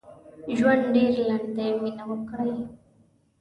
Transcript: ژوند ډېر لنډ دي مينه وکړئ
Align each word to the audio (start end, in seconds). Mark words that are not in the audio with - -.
ژوند 0.57 0.83
ډېر 0.95 1.13
لنډ 1.27 1.47
دي 1.57 1.69
مينه 1.81 2.03
وکړئ 2.09 2.53